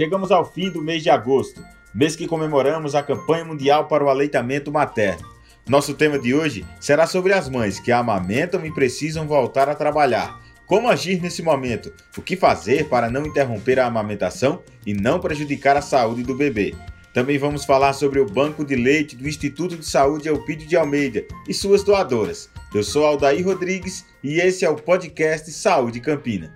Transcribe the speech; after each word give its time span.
chegamos 0.00 0.32
ao 0.32 0.50
fim 0.50 0.70
do 0.70 0.80
mês 0.80 1.02
de 1.02 1.10
agosto, 1.10 1.62
mês 1.92 2.16
que 2.16 2.26
comemoramos 2.26 2.94
a 2.94 3.02
campanha 3.02 3.44
mundial 3.44 3.86
para 3.86 4.02
o 4.02 4.08
aleitamento 4.08 4.72
materno. 4.72 5.28
Nosso 5.68 5.92
tema 5.92 6.18
de 6.18 6.34
hoje 6.34 6.64
será 6.80 7.06
sobre 7.06 7.34
as 7.34 7.50
mães 7.50 7.78
que 7.78 7.92
amamentam 7.92 8.64
e 8.64 8.72
precisam 8.72 9.28
voltar 9.28 9.68
a 9.68 9.74
trabalhar. 9.74 10.40
Como 10.66 10.88
agir 10.88 11.20
nesse 11.20 11.42
momento? 11.42 11.92
O 12.16 12.22
que 12.22 12.34
fazer 12.34 12.88
para 12.88 13.10
não 13.10 13.26
interromper 13.26 13.78
a 13.78 13.84
amamentação 13.84 14.62
e 14.86 14.94
não 14.94 15.20
prejudicar 15.20 15.76
a 15.76 15.82
saúde 15.82 16.22
do 16.22 16.34
bebê? 16.34 16.74
Também 17.12 17.36
vamos 17.36 17.66
falar 17.66 17.92
sobre 17.92 18.20
o 18.20 18.26
banco 18.26 18.64
de 18.64 18.76
leite 18.76 19.14
do 19.14 19.28
Instituto 19.28 19.76
de 19.76 19.84
Saúde 19.84 20.30
Elpidio 20.30 20.66
de 20.66 20.78
Almeida 20.78 21.26
e 21.46 21.52
suas 21.52 21.84
doadoras. 21.84 22.48
Eu 22.74 22.82
sou 22.82 23.04
Aldair 23.04 23.44
Rodrigues 23.44 24.06
e 24.24 24.40
esse 24.40 24.64
é 24.64 24.70
o 24.70 24.76
podcast 24.76 25.52
Saúde 25.52 26.00
Campina. 26.00 26.50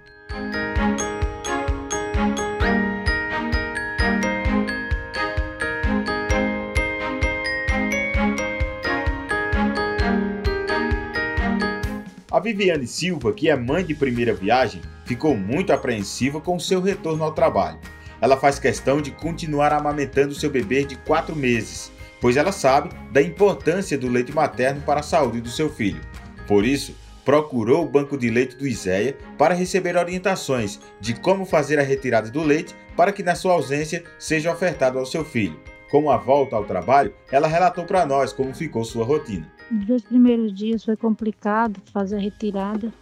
A 12.34 12.40
Viviane 12.40 12.84
Silva, 12.84 13.32
que 13.32 13.48
é 13.48 13.54
mãe 13.54 13.84
de 13.84 13.94
primeira 13.94 14.34
viagem, 14.34 14.82
ficou 15.04 15.36
muito 15.36 15.72
apreensiva 15.72 16.40
com 16.40 16.58
seu 16.58 16.80
retorno 16.80 17.22
ao 17.22 17.30
trabalho. 17.30 17.78
Ela 18.20 18.36
faz 18.36 18.58
questão 18.58 19.00
de 19.00 19.12
continuar 19.12 19.72
amamentando 19.72 20.34
seu 20.34 20.50
bebê 20.50 20.84
de 20.84 20.96
4 20.96 21.36
meses, 21.36 21.92
pois 22.20 22.36
ela 22.36 22.50
sabe 22.50 22.90
da 23.12 23.22
importância 23.22 23.96
do 23.96 24.08
leite 24.08 24.32
materno 24.32 24.80
para 24.80 24.98
a 24.98 25.04
saúde 25.04 25.40
do 25.40 25.48
seu 25.48 25.70
filho. 25.70 26.00
Por 26.48 26.64
isso, 26.64 26.96
procurou 27.24 27.84
o 27.84 27.88
banco 27.88 28.18
de 28.18 28.28
leite 28.28 28.56
do 28.56 28.66
Iséia 28.66 29.16
para 29.38 29.54
receber 29.54 29.96
orientações 29.96 30.80
de 31.00 31.14
como 31.14 31.46
fazer 31.46 31.78
a 31.78 31.84
retirada 31.84 32.32
do 32.32 32.42
leite 32.42 32.74
para 32.96 33.12
que 33.12 33.22
na 33.22 33.36
sua 33.36 33.52
ausência 33.52 34.02
seja 34.18 34.50
ofertado 34.50 34.98
ao 34.98 35.06
seu 35.06 35.24
filho. 35.24 35.60
Com 35.88 36.10
a 36.10 36.16
volta 36.16 36.56
ao 36.56 36.64
trabalho, 36.64 37.14
ela 37.30 37.46
relatou 37.46 37.84
para 37.84 38.04
nós 38.04 38.32
como 38.32 38.52
ficou 38.52 38.84
sua 38.84 39.04
rotina. 39.04 39.53
Nos 39.70 39.86
dois 39.86 40.02
primeiros 40.02 40.52
dias 40.52 40.84
foi 40.84 40.96
complicado 40.96 41.80
fazer 41.92 42.16
a 42.16 42.20
retirada, 42.20 42.92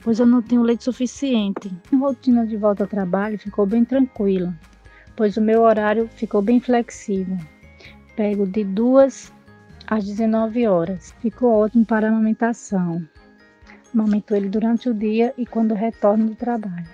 pois 0.00 0.20
eu 0.20 0.26
não 0.26 0.40
tinha 0.40 0.60
leite 0.60 0.84
suficiente. 0.84 1.72
A 1.92 1.96
rotina 1.96 2.46
de 2.46 2.56
volta 2.56 2.84
ao 2.84 2.88
trabalho 2.88 3.38
ficou 3.38 3.66
bem 3.66 3.84
tranquila, 3.84 4.54
pois 5.16 5.36
o 5.36 5.40
meu 5.40 5.62
horário 5.62 6.08
ficou 6.14 6.40
bem 6.40 6.60
flexível. 6.60 7.36
Pego 8.16 8.46
de 8.46 8.62
duas 8.62 9.32
às 9.86 10.04
19 10.04 10.66
horas. 10.68 11.12
Ficou 11.20 11.52
ótimo 11.52 11.84
para 11.84 12.06
a 12.06 12.10
amamentação. 12.10 13.06
Amamento 13.92 14.34
ele 14.34 14.48
durante 14.48 14.88
o 14.88 14.94
dia 14.94 15.34
e 15.36 15.44
quando 15.44 15.74
retorno 15.74 16.26
do 16.26 16.34
trabalho. 16.34 16.86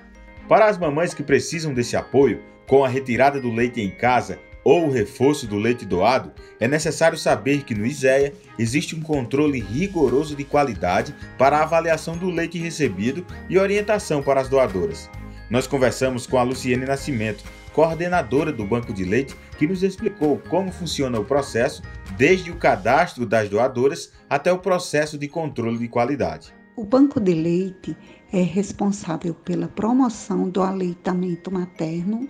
Para 0.48 0.66
as 0.66 0.78
mamães 0.78 1.14
que 1.14 1.22
precisam 1.22 1.72
desse 1.74 1.96
apoio, 1.96 2.42
com 2.66 2.84
a 2.84 2.88
retirada 2.88 3.40
do 3.40 3.50
leite 3.50 3.80
em 3.80 3.90
casa 3.90 4.38
ou 4.64 4.86
o 4.86 4.90
reforço 4.90 5.46
do 5.46 5.56
leite 5.56 5.84
doado, 5.84 6.32
é 6.58 6.68
necessário 6.68 7.16
saber 7.16 7.62
que 7.62 7.74
no 7.74 7.86
ISEA 7.86 8.32
existe 8.58 8.94
um 8.94 9.00
controle 9.00 9.60
rigoroso 9.60 10.34
de 10.34 10.44
qualidade 10.44 11.14
para 11.38 11.58
a 11.58 11.62
avaliação 11.62 12.16
do 12.16 12.28
leite 12.30 12.58
recebido 12.58 13.24
e 13.48 13.58
orientação 13.58 14.22
para 14.22 14.40
as 14.40 14.48
doadoras. 14.48 15.08
Nós 15.48 15.66
conversamos 15.66 16.26
com 16.26 16.38
a 16.38 16.42
Luciene 16.42 16.86
Nascimento, 16.86 17.42
coordenadora 17.72 18.52
do 18.52 18.64
Banco 18.64 18.92
de 18.92 19.04
Leite, 19.04 19.34
que 19.58 19.66
nos 19.66 19.82
explicou 19.82 20.38
como 20.48 20.70
funciona 20.70 21.18
o 21.18 21.24
processo, 21.24 21.82
desde 22.16 22.50
o 22.50 22.56
cadastro 22.56 23.26
das 23.26 23.48
doadoras 23.48 24.12
até 24.28 24.52
o 24.52 24.58
processo 24.58 25.18
de 25.18 25.28
controle 25.28 25.78
de 25.78 25.88
qualidade. 25.88 26.59
O 26.80 26.84
Banco 26.86 27.20
de 27.20 27.34
Leite 27.34 27.94
é 28.32 28.40
responsável 28.40 29.34
pela 29.34 29.68
promoção 29.68 30.48
do 30.48 30.62
aleitamento 30.62 31.52
materno 31.52 32.26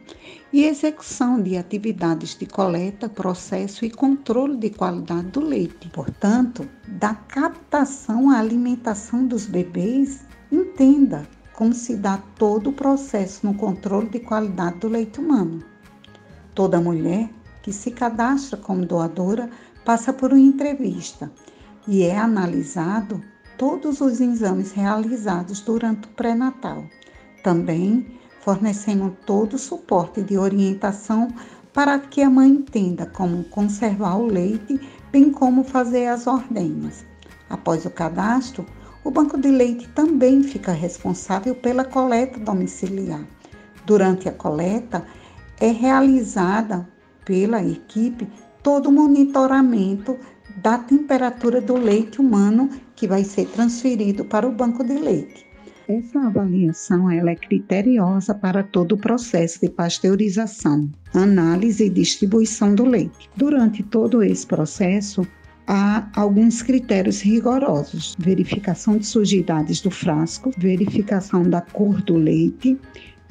e 0.52 0.64
execução 0.64 1.40
de 1.40 1.56
atividades 1.56 2.36
de 2.36 2.46
coleta, 2.46 3.08
processo 3.08 3.84
e 3.84 3.90
controle 3.90 4.56
de 4.56 4.70
qualidade 4.70 5.28
do 5.28 5.38
leite. 5.38 5.88
Portanto, 5.90 6.68
da 6.88 7.14
captação 7.14 8.28
à 8.28 8.40
alimentação 8.40 9.24
dos 9.24 9.46
bebês, 9.46 10.26
entenda 10.50 11.28
como 11.52 11.72
se 11.72 11.94
dá 11.94 12.18
todo 12.36 12.70
o 12.70 12.72
processo 12.72 13.46
no 13.46 13.54
controle 13.54 14.08
de 14.08 14.18
qualidade 14.18 14.80
do 14.80 14.88
leite 14.88 15.20
humano. 15.20 15.62
Toda 16.56 16.80
mulher 16.80 17.30
que 17.62 17.72
se 17.72 17.92
cadastra 17.92 18.56
como 18.56 18.84
doadora 18.84 19.48
passa 19.84 20.12
por 20.12 20.32
uma 20.32 20.40
entrevista 20.40 21.30
e 21.86 22.02
é 22.02 22.18
analisado 22.18 23.22
todos 23.60 24.00
os 24.00 24.22
exames 24.22 24.72
realizados 24.72 25.60
durante 25.60 26.08
o 26.08 26.12
pré-natal. 26.12 26.82
Também 27.44 28.18
fornecemos 28.40 29.12
todo 29.26 29.52
o 29.52 29.58
suporte 29.58 30.22
de 30.22 30.38
orientação 30.38 31.28
para 31.70 31.98
que 31.98 32.22
a 32.22 32.30
mãe 32.30 32.48
entenda 32.48 33.04
como 33.04 33.44
conservar 33.44 34.16
o 34.16 34.24
leite, 34.24 34.80
bem 35.12 35.30
como 35.30 35.62
fazer 35.62 36.06
as 36.06 36.26
ordenhas. 36.26 37.04
Após 37.50 37.84
o 37.84 37.90
cadastro, 37.90 38.64
o 39.04 39.10
banco 39.10 39.38
de 39.38 39.50
leite 39.50 39.86
também 39.90 40.42
fica 40.42 40.72
responsável 40.72 41.54
pela 41.54 41.84
coleta 41.84 42.40
domiciliar. 42.40 43.26
Durante 43.84 44.26
a 44.26 44.32
coleta, 44.32 45.04
é 45.60 45.70
realizada 45.70 46.88
pela 47.26 47.62
equipe 47.62 48.26
todo 48.62 48.88
o 48.88 48.92
monitoramento 48.92 50.16
da 50.56 50.78
temperatura 50.78 51.60
do 51.60 51.76
leite 51.76 52.22
humano 52.22 52.70
que 53.00 53.08
vai 53.08 53.24
ser 53.24 53.46
transferido 53.46 54.26
para 54.26 54.46
o 54.46 54.52
banco 54.52 54.84
de 54.84 54.92
leite. 54.92 55.46
Essa 55.88 56.20
avaliação 56.20 57.10
ela 57.10 57.30
é 57.30 57.34
criteriosa 57.34 58.34
para 58.34 58.62
todo 58.62 58.92
o 58.92 58.98
processo 58.98 59.58
de 59.58 59.70
pasteurização, 59.70 60.86
análise 61.14 61.86
e 61.86 61.88
distribuição 61.88 62.74
do 62.74 62.84
leite. 62.84 63.30
Durante 63.34 63.82
todo 63.82 64.22
esse 64.22 64.46
processo, 64.46 65.26
há 65.66 66.10
alguns 66.14 66.62
critérios 66.62 67.22
rigorosos: 67.22 68.14
verificação 68.18 68.98
de 68.98 69.06
sujidades 69.06 69.80
do 69.80 69.90
frasco, 69.90 70.50
verificação 70.58 71.42
da 71.42 71.62
cor 71.62 72.02
do 72.02 72.16
leite, 72.16 72.78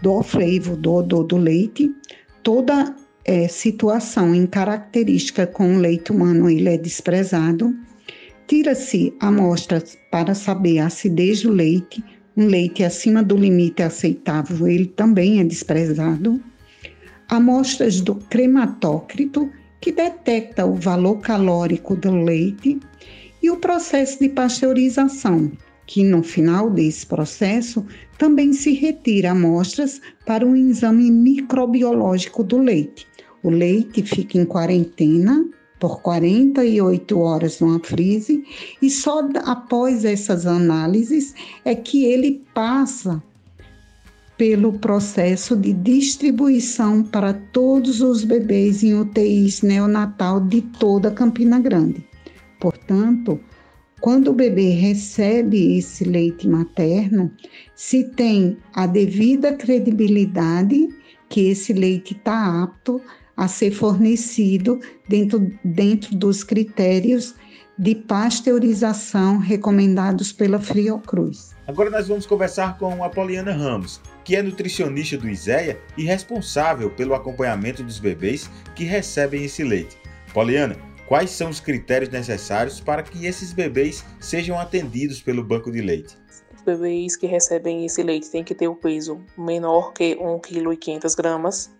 do 0.01 0.24
flavor 0.24 0.75
do 0.78 0.94
odor 0.94 1.24
do 1.25 1.38
leite, 1.38 1.94
toda 2.41 2.96
é, 3.24 3.47
situação 3.47 4.34
em 4.34 4.47
característica 4.47 5.46
com 5.46 5.75
o 5.75 5.80
leite 5.80 6.12
humano 6.12 6.50
ele 6.50 6.69
é 6.69 6.78
desprezado. 6.78 7.72
Tira-se 8.50 9.14
amostras 9.20 9.96
para 10.10 10.34
saber 10.34 10.80
a 10.80 10.88
acidez 10.88 11.44
do 11.44 11.52
leite. 11.52 12.04
Um 12.36 12.48
leite 12.48 12.84
acima 12.84 13.22
do 13.22 13.38
limite 13.38 13.84
aceitável, 13.84 14.68
ele 14.68 14.88
também 14.88 15.40
é 15.40 15.44
desprezado. 15.44 16.42
Amostras 17.30 18.02
do 18.02 18.16
crematócrito, 18.16 19.52
que 19.80 19.92
detecta 19.92 20.66
o 20.66 20.74
valor 20.74 21.20
calórico 21.20 21.96
do 21.96 22.10
leite. 22.24 22.80
E 23.40 23.52
o 23.52 23.58
processo 23.58 24.20
de 24.20 24.30
pasteurização, 24.30 25.52
que 25.86 26.04
no 26.04 26.24
final 26.24 26.72
desse 26.72 27.06
processo 27.06 27.86
também 28.18 28.52
se 28.52 28.74
retira 28.74 29.30
amostras 29.30 30.02
para 30.26 30.44
um 30.44 30.56
exame 30.56 31.12
microbiológico 31.12 32.44
do 32.44 32.58
leite. 32.58 33.06
O 33.44 33.52
leite 33.52 34.02
fica 34.02 34.40
em 34.40 34.44
quarentena 34.44 35.46
por 35.80 36.02
48 36.02 37.20
horas 37.20 37.60
numa 37.60 37.80
frise 37.80 38.44
e 38.82 38.90
só 38.90 39.28
após 39.46 40.04
essas 40.04 40.46
análises 40.46 41.34
é 41.64 41.74
que 41.74 42.06
ele 42.06 42.44
passa 42.54 43.24
pelo 44.38 44.74
processo 44.80 45.56
de 45.56 45.74
distribuição 45.74 47.04
para 47.04 47.34
todos 47.34 48.02
os 48.02 48.24
bebês 48.24 48.84
em 48.84 48.94
UTIs 48.94 49.62
neonatal 49.62 50.40
de 50.40 50.62
toda 50.62 51.12
Campina 51.12 51.60
Grande. 51.60 52.06
Portanto, 52.60 53.38
quando 54.00 54.30
o 54.30 54.34
bebê 54.34 54.70
recebe 54.70 55.78
esse 55.78 56.06
leite 56.06 56.48
materno, 56.48 57.30
se 57.75 58.06
tem 58.16 58.58
a 58.74 58.88
devida 58.88 59.54
credibilidade 59.54 60.88
que 61.28 61.50
esse 61.50 61.74
leite 61.74 62.14
está 62.14 62.64
apto 62.64 63.02
a 63.39 63.47
ser 63.47 63.71
fornecido 63.71 64.81
dentro, 65.07 65.50
dentro 65.63 66.13
dos 66.13 66.44
critérios 66.44 67.33
de 67.77 67.95
pasteurização 67.95 69.38
recomendados 69.38 70.33
pela 70.33 70.59
Friocruz. 70.59 71.56
Agora 71.65 71.89
nós 71.89 72.09
vamos 72.09 72.25
conversar 72.25 72.77
com 72.77 73.01
a 73.01 73.09
Poliana 73.09 73.53
Ramos, 73.53 74.01
que 74.25 74.36
é 74.36 74.44
nutricionista 74.44 75.18
do 75.18 75.30
ISEA 75.30 75.80
e 75.97 76.03
responsável 76.03 76.89
pelo 76.89 77.13
acompanhamento 77.13 77.81
dos 77.81 77.97
bebês 77.97 78.50
que 78.75 78.83
recebem 78.83 79.45
esse 79.45 79.63
leite. 79.63 79.95
Poliana, 80.33 80.75
quais 81.07 81.30
são 81.30 81.50
os 81.50 81.62
critérios 81.62 82.12
necessários 82.12 82.81
para 82.81 83.03
que 83.03 83.25
esses 83.25 83.53
bebês 83.53 84.03
sejam 84.19 84.59
atendidos 84.59 85.21
pelo 85.21 85.45
banco 85.45 85.71
de 85.71 85.80
leite? 85.80 86.18
Os 86.53 86.62
bebês 86.62 87.15
que 87.15 87.25
recebem 87.25 87.86
esse 87.86 88.03
leite 88.03 88.30
têm 88.30 88.44
que 88.44 88.53
ter 88.53 88.68
o 88.68 88.75
peso 88.75 89.21
menor 89.38 89.94
que 89.94 90.18
1,5 90.18 91.15
kg, 91.15 91.79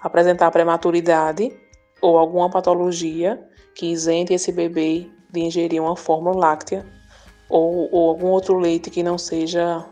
apresentar 0.00 0.50
prematuridade 0.50 1.52
ou 2.00 2.18
alguma 2.18 2.50
patologia 2.50 3.40
que 3.74 3.86
isente 3.86 4.34
esse 4.34 4.52
bebê 4.52 5.10
de 5.30 5.40
ingerir 5.40 5.82
uma 5.82 5.96
fórmula 5.96 6.36
láctea 6.36 6.86
ou, 7.48 7.88
ou 7.92 8.08
algum 8.08 8.28
outro 8.28 8.58
leite 8.58 8.90
que 8.90 9.02
não 9.02 9.18
seja 9.18 9.84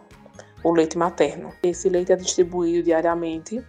o 0.62 0.72
leite 0.72 0.96
materno. 0.96 1.52
Esse 1.62 1.88
leite 1.88 2.12
é 2.12 2.16
distribuído 2.16 2.84
diariamente 2.84 3.62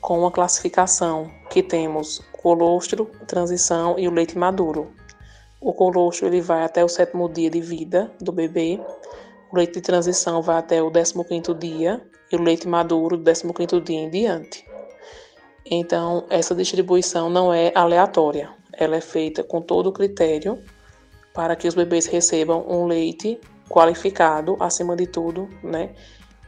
com 0.00 0.18
uma 0.18 0.30
classificação 0.30 1.30
que 1.50 1.62
temos 1.62 2.20
colostro, 2.32 3.06
transição 3.26 3.98
e 3.98 4.06
o 4.06 4.10
leite 4.10 4.36
maduro. 4.36 4.92
O 5.60 5.72
colostro 5.72 6.26
ele 6.26 6.42
vai 6.42 6.62
até 6.62 6.84
o 6.84 6.88
sétimo 6.88 7.26
dia 7.26 7.48
de 7.48 7.60
vida 7.60 8.12
do 8.20 8.30
bebê, 8.30 8.78
o 9.50 9.56
leite 9.56 9.74
de 9.74 9.80
transição 9.80 10.42
vai 10.42 10.58
até 10.58 10.82
o 10.82 10.90
15º 10.90 11.56
dia 11.56 12.06
e 12.30 12.36
o 12.36 12.42
leite 12.42 12.68
maduro 12.68 13.16
do 13.16 13.30
15º 13.30 13.82
dia 13.82 14.00
em 14.00 14.10
diante. 14.10 14.73
Então, 15.70 16.24
essa 16.28 16.54
distribuição 16.54 17.30
não 17.30 17.52
é 17.52 17.72
aleatória, 17.74 18.50
ela 18.72 18.96
é 18.96 19.00
feita 19.00 19.42
com 19.42 19.62
todo 19.62 19.88
o 19.88 19.92
critério 19.92 20.58
para 21.32 21.56
que 21.56 21.66
os 21.66 21.74
bebês 21.74 22.06
recebam 22.06 22.64
um 22.68 22.86
leite 22.86 23.40
qualificado, 23.68 24.56
acima 24.60 24.94
de 24.94 25.06
tudo, 25.06 25.48
né? 25.62 25.90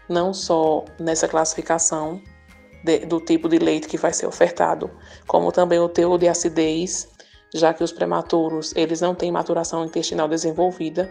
Não 0.08 0.32
só 0.32 0.84
nessa 1.00 1.26
classificação 1.26 2.20
de, 2.84 3.00
do 3.00 3.20
tipo 3.20 3.48
de 3.48 3.58
leite 3.58 3.88
que 3.88 3.96
vai 3.96 4.12
ser 4.12 4.26
ofertado, 4.26 4.90
como 5.26 5.50
também 5.50 5.80
o 5.80 5.88
teor 5.88 6.18
de 6.18 6.28
acidez, 6.28 7.08
já 7.52 7.74
que 7.74 7.82
os 7.82 7.92
prematuros 7.92 8.72
eles 8.76 9.00
não 9.00 9.14
têm 9.14 9.32
maturação 9.32 9.84
intestinal 9.84 10.28
desenvolvida 10.28 11.10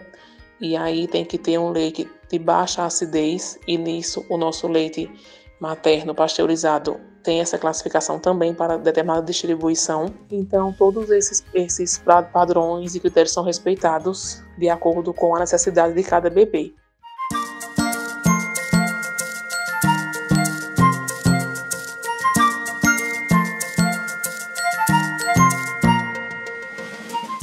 e 0.60 0.76
aí 0.76 1.06
tem 1.06 1.24
que 1.24 1.36
ter 1.36 1.58
um 1.58 1.70
leite 1.70 2.08
de 2.30 2.38
baixa 2.38 2.84
acidez 2.84 3.58
e 3.66 3.76
nisso 3.76 4.24
o 4.28 4.36
nosso 4.38 4.66
leite 4.66 5.10
materno 5.60 6.14
pasteurizado 6.14 7.00
tem 7.22 7.40
essa 7.40 7.58
classificação 7.58 8.20
também 8.20 8.54
para 8.54 8.78
determinada 8.78 9.22
distribuição. 9.22 10.14
Então, 10.30 10.72
todos 10.72 11.10
esses, 11.10 11.44
esses 11.52 12.00
padrões 12.32 12.94
e 12.94 13.00
critérios 13.00 13.32
são 13.32 13.42
respeitados 13.42 14.42
de 14.56 14.68
acordo 14.68 15.12
com 15.12 15.34
a 15.34 15.40
necessidade 15.40 15.92
de 15.94 16.04
cada 16.04 16.30
bebê. 16.30 16.72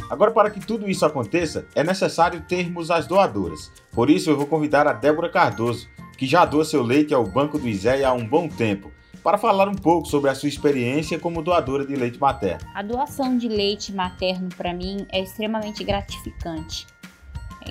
Agora, 0.10 0.32
para 0.32 0.50
que 0.52 0.66
tudo 0.66 0.90
isso 0.90 1.06
aconteça, 1.06 1.66
é 1.76 1.84
necessário 1.84 2.40
termos 2.48 2.90
as 2.90 3.06
doadoras. 3.06 3.72
Por 3.92 4.10
isso, 4.10 4.30
eu 4.30 4.38
vou 4.38 4.46
convidar 4.46 4.88
a 4.88 4.94
Débora 4.94 5.28
Cardoso, 5.28 5.90
que 6.18 6.26
já 6.26 6.46
doa 6.46 6.66
seu 6.66 6.84
leite 6.84 7.14
ao 7.14 7.26
Banco 7.26 7.58
do 7.58 7.68
Iséia 7.68 8.10
há 8.10 8.14
um 8.14 8.28
bom 8.28 8.48
tempo 8.48 8.92
para 9.24 9.38
falar 9.38 9.70
um 9.70 9.76
pouco 9.76 10.08
sobre 10.08 10.30
a 10.30 10.36
sua 10.36 10.50
experiência 10.50 11.18
como 11.18 11.42
doadora 11.42 11.86
de 11.86 11.96
leite 11.96 12.20
materno. 12.20 12.68
A 12.76 12.82
doação 12.82 13.38
de 13.38 13.48
leite 13.48 13.94
materno 13.94 14.50
para 14.56 14.74
mim 14.74 15.08
é 15.10 15.22
extremamente 15.22 15.84
gratificante. 15.84 16.86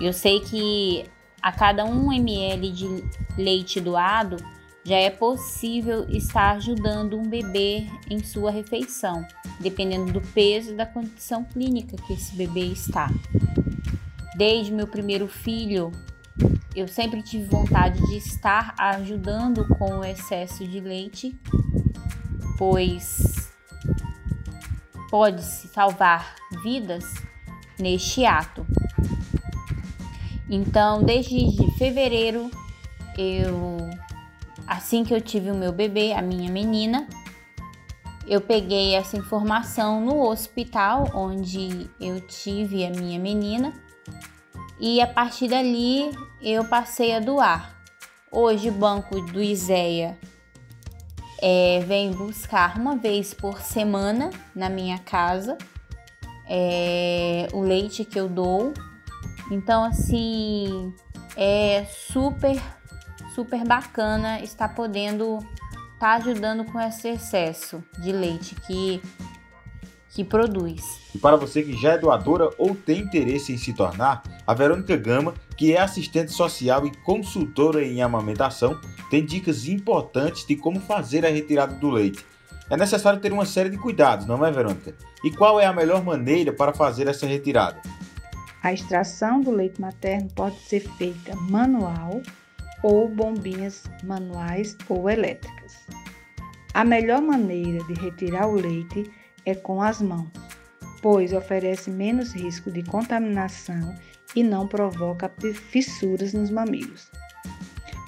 Eu 0.00 0.12
sei 0.12 0.40
que 0.40 1.04
a 1.42 1.52
cada 1.52 1.84
1 1.84 2.12
ml 2.12 2.70
de 2.70 3.04
leite 3.36 3.80
doado 3.80 4.36
já 4.84 4.96
é 4.96 5.10
possível 5.10 6.08
estar 6.08 6.56
ajudando 6.56 7.18
um 7.18 7.28
bebê 7.28 7.86
em 8.10 8.22
sua 8.24 8.50
refeição, 8.50 9.24
dependendo 9.60 10.12
do 10.12 10.20
peso 10.20 10.72
e 10.72 10.76
da 10.76 10.86
condição 10.86 11.44
clínica 11.44 11.96
que 11.96 12.14
esse 12.14 12.34
bebê 12.34 12.66
está. 12.66 13.08
Desde 14.36 14.72
meu 14.72 14.86
primeiro 14.86 15.28
filho, 15.28 15.92
eu 16.74 16.88
sempre 16.88 17.22
tive 17.22 17.44
vontade 17.44 18.00
de 18.06 18.16
estar 18.16 18.74
ajudando 18.78 19.66
com 19.76 19.98
o 19.98 20.04
excesso 20.04 20.66
de 20.66 20.80
leite, 20.80 21.38
pois 22.56 23.52
pode-se 25.10 25.68
salvar 25.68 26.34
vidas 26.62 27.04
neste 27.78 28.24
ato. 28.24 28.66
Então, 30.48 31.02
desde 31.02 31.36
fevereiro, 31.78 32.50
eu 33.18 33.90
assim 34.66 35.04
que 35.04 35.12
eu 35.12 35.20
tive 35.20 35.50
o 35.50 35.54
meu 35.54 35.72
bebê, 35.72 36.12
a 36.12 36.22
minha 36.22 36.50
menina, 36.50 37.06
eu 38.26 38.40
peguei 38.40 38.94
essa 38.94 39.16
informação 39.16 40.00
no 40.00 40.26
hospital 40.26 41.10
onde 41.14 41.90
eu 42.00 42.20
tive 42.20 42.86
a 42.86 42.90
minha 42.90 43.18
menina 43.18 43.72
e 44.82 45.00
a 45.00 45.06
partir 45.06 45.46
dali 45.46 46.10
eu 46.42 46.64
passei 46.64 47.14
a 47.14 47.20
doar. 47.20 47.72
Hoje 48.32 48.68
o 48.68 48.72
banco 48.72 49.20
do 49.20 49.40
ISEA 49.40 50.18
é, 51.40 51.78
vem 51.86 52.10
buscar 52.10 52.76
uma 52.76 52.96
vez 52.96 53.32
por 53.32 53.60
semana 53.60 54.30
na 54.52 54.68
minha 54.68 54.98
casa 54.98 55.56
é, 56.48 57.46
o 57.52 57.60
leite 57.60 58.04
que 58.04 58.18
eu 58.18 58.28
dou. 58.28 58.74
Então, 59.52 59.84
assim, 59.84 60.92
é 61.36 61.84
super, 61.84 62.60
super 63.36 63.64
bacana 63.64 64.40
estar 64.40 64.70
podendo 64.70 65.38
estar 65.94 65.98
tá 65.98 66.14
ajudando 66.14 66.64
com 66.64 66.80
esse 66.80 67.06
excesso 67.06 67.84
de 68.00 68.10
leite 68.10 68.56
que 68.56 69.00
que 70.12 70.22
produz. 70.22 71.00
E 71.14 71.18
para 71.18 71.36
você 71.36 71.62
que 71.62 71.72
já 71.72 71.92
é 71.92 71.98
doadora 71.98 72.50
ou 72.58 72.74
tem 72.74 73.00
interesse 73.00 73.52
em 73.52 73.56
se 73.56 73.72
tornar, 73.72 74.22
a 74.46 74.54
Verônica 74.54 74.96
Gama, 74.96 75.34
que 75.56 75.72
é 75.72 75.80
assistente 75.80 76.32
social 76.32 76.86
e 76.86 76.94
consultora 76.98 77.82
em 77.84 78.02
amamentação, 78.02 78.78
tem 79.10 79.24
dicas 79.24 79.66
importantes 79.66 80.46
de 80.46 80.54
como 80.54 80.80
fazer 80.80 81.24
a 81.24 81.30
retirada 81.30 81.74
do 81.74 81.90
leite. 81.90 82.24
É 82.68 82.76
necessário 82.76 83.20
ter 83.20 83.32
uma 83.32 83.46
série 83.46 83.70
de 83.70 83.78
cuidados, 83.78 84.26
não 84.26 84.44
é, 84.44 84.50
Verônica? 84.50 84.94
E 85.24 85.30
qual 85.30 85.58
é 85.58 85.66
a 85.66 85.72
melhor 85.72 86.04
maneira 86.04 86.52
para 86.52 86.72
fazer 86.72 87.08
essa 87.08 87.26
retirada? 87.26 87.80
A 88.62 88.72
extração 88.72 89.40
do 89.40 89.50
leite 89.50 89.80
materno 89.80 90.28
pode 90.34 90.58
ser 90.60 90.80
feita 90.96 91.34
manual 91.36 92.22
ou 92.82 93.08
bombinhas 93.08 93.84
manuais 94.04 94.76
ou 94.88 95.08
elétricas. 95.08 95.86
A 96.74 96.84
melhor 96.84 97.20
maneira 97.20 97.84
de 97.84 97.94
retirar 97.94 98.48
o 98.48 98.54
leite 98.54 99.10
é 99.44 99.54
com 99.54 99.82
as 99.82 100.00
mãos, 100.00 100.28
pois 101.00 101.32
oferece 101.32 101.90
menos 101.90 102.32
risco 102.32 102.70
de 102.70 102.82
contaminação 102.82 103.94
e 104.34 104.42
não 104.42 104.66
provoca 104.66 105.30
fissuras 105.70 106.32
nos 106.32 106.50
mamilos. 106.50 107.10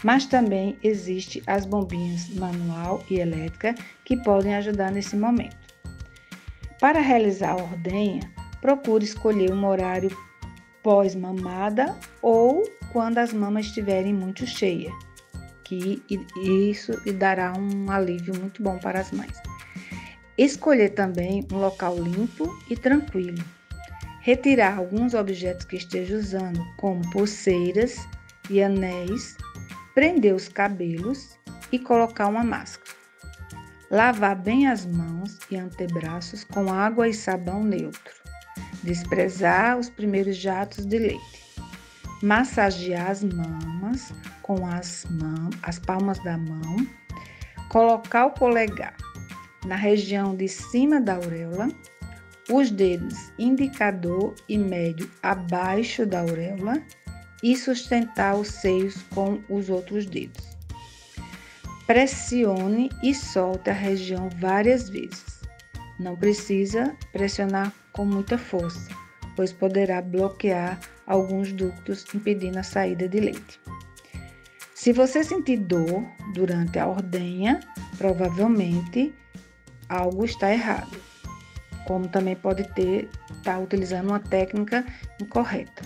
Mas 0.03 0.27
também 0.27 0.79
existe 0.83 1.43
as 1.47 1.65
bombinhas 1.65 2.29
manual 2.29 3.03
e 3.09 3.19
elétrica 3.19 3.75
que 4.05 4.17
podem 4.17 4.55
ajudar 4.55 4.93
nesse 4.93 5.17
momento. 5.17 5.57
Para 6.79 7.01
realizar 7.01 7.53
a 7.53 7.63
ordenha, 7.63 8.21
procure 8.61 9.05
escolher 9.05 9.53
um 9.53 9.67
horário 9.67 10.11
pós-mamada 10.83 11.97
ou 12.21 12.63
quando 12.93 13.19
as 13.19 13.33
mamas 13.33 13.67
estiverem 13.67 14.13
muito 14.13 14.47
cheias, 14.47 14.93
que 15.65 16.03
isso 16.45 16.93
dará 17.15 17.55
um 17.59 17.91
alívio 17.91 18.39
muito 18.39 18.63
bom 18.63 18.79
para 18.79 19.01
as 19.01 19.11
mães. 19.11 19.33
Escolher 20.37 20.91
também 20.91 21.47
um 21.53 21.59
local 21.59 21.97
limpo 21.97 22.53
e 22.69 22.77
tranquilo. 22.77 23.43
Retirar 24.21 24.79
alguns 24.79 25.15
objetos 25.15 25.65
que 25.65 25.77
esteja 25.77 26.17
usando, 26.17 26.61
como 26.77 27.09
pulseiras 27.13 28.09
e 28.51 28.61
anéis, 28.61 29.37
prender 29.95 30.35
os 30.35 30.49
cabelos 30.49 31.39
e 31.71 31.79
colocar 31.79 32.27
uma 32.27 32.43
máscara. 32.43 32.91
Lavar 33.91 34.35
bem 34.35 34.67
as 34.67 34.85
mãos 34.85 35.39
e 35.49 35.57
antebraços 35.57 36.43
com 36.43 36.73
água 36.73 37.09
e 37.09 37.15
sabão 37.15 37.63
neutro. 37.63 38.15
Desprezar 38.83 39.79
os 39.79 39.89
primeiros 39.89 40.37
jatos 40.37 40.85
de 40.85 40.99
leite. 40.99 41.45
Massagear 42.21 43.11
as 43.11 43.23
mamas 43.23 44.13
com 44.43 44.67
as, 44.67 45.07
mãos, 45.11 45.55
as 45.63 45.79
palmas 45.79 46.19
da 46.25 46.37
mão. 46.37 46.77
Colocar 47.69 48.27
o 48.27 48.31
polegar 48.33 48.97
na 49.65 49.77
região 49.77 50.35
de 50.35 50.49
cima 50.49 51.01
da 51.01 51.15
auréola, 51.15 51.69
os 52.51 52.71
dedos 52.71 53.33
indicador 53.39 54.35
e 54.49 54.59
médio 54.59 55.11
abaixo 55.23 56.05
da 56.05 56.21
auréola 56.21 56.83
e 57.43 57.57
sustentar 57.57 58.37
os 58.37 58.49
seios 58.49 59.03
com 59.15 59.41
os 59.49 59.69
outros 59.69 60.07
dedos. 60.07 60.55
Pressione 61.87 62.91
e 63.03 63.15
solte 63.15 63.71
a 63.71 63.75
região 63.75 64.31
várias 64.39 64.89
vezes. 64.89 65.41
Não 65.99 66.17
precisa 66.17 66.97
pressionar 67.13 67.73
com 67.93 68.05
muita 68.05 68.39
força, 68.39 68.89
pois 69.37 69.53
poderá 69.53 70.01
bloquear 70.01 70.81
alguns 71.07 71.53
ductos 71.53 72.05
impedindo 72.15 72.59
a 72.59 72.63
saída 72.63 73.09
de 73.09 73.21
leite. 73.21 73.61
Se 74.75 74.93
você 74.93 75.23
sentir 75.23 75.59
dor 75.59 76.05
durante 76.35 76.79
a 76.79 76.89
ordenha, 76.89 77.61
provavelmente 77.97 79.15
algo 79.95 80.25
está 80.25 80.53
errado, 80.53 80.97
como 81.87 82.09
também 82.09 82.35
pode 82.35 82.65
ter 82.75 83.09
estar 83.31 83.55
tá 83.55 83.59
utilizando 83.59 84.09
uma 84.09 84.21
técnica 84.21 84.85
incorreta. 85.21 85.83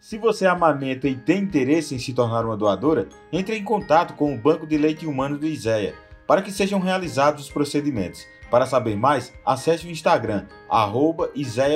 Se 0.00 0.18
você 0.18 0.46
amamenta 0.46 1.08
e 1.08 1.16
tem 1.16 1.42
interesse 1.42 1.94
em 1.94 1.98
se 1.98 2.12
tornar 2.12 2.44
uma 2.44 2.56
doadora, 2.56 3.08
entre 3.32 3.56
em 3.56 3.64
contato 3.64 4.14
com 4.14 4.34
o 4.34 4.38
Banco 4.38 4.66
de 4.66 4.76
Leite 4.76 5.06
Humano 5.06 5.38
do 5.38 5.46
ISEA 5.46 5.94
para 6.26 6.42
que 6.42 6.52
sejam 6.52 6.80
realizados 6.80 7.44
os 7.44 7.50
procedimentos. 7.50 8.26
Para 8.50 8.66
saber 8.66 8.96
mais, 8.96 9.32
acesse 9.44 9.86
o 9.86 9.90
Instagram, 9.90 10.46
arroba 10.68 11.30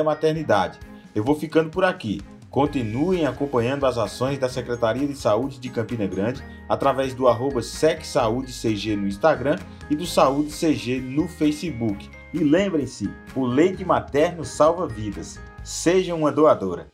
Maternidade. 0.05 0.79
Eu 1.15 1.25
vou 1.25 1.35
ficando 1.35 1.71
por 1.71 1.85
aqui. 1.85 2.21
Continuem 2.57 3.27
acompanhando 3.27 3.85
as 3.85 3.99
ações 3.99 4.39
da 4.39 4.49
Secretaria 4.49 5.07
de 5.07 5.15
Saúde 5.15 5.61
de 5.61 5.69
Campina 5.69 6.07
Grande 6.07 6.43
através 6.67 7.13
do 7.13 7.29
arroba 7.29 7.61
SecSaúdeCG 7.61 8.97
no 8.97 9.07
Instagram 9.07 9.59
e 9.91 9.95
do 9.95 10.07
Saúde 10.07 10.51
CG 10.53 10.99
no 10.99 11.29
Facebook. 11.29 12.09
E 12.33 12.39
lembrem-se, 12.39 13.11
o 13.35 13.45
leite 13.45 13.85
materno 13.85 14.43
salva 14.43 14.89
vidas. 14.89 15.39
Seja 15.63 16.15
uma 16.15 16.33
doadora. 16.33 16.91